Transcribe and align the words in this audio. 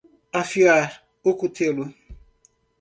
Afiar 0.41 0.89
o 1.23 1.31
cutelo 1.39 1.85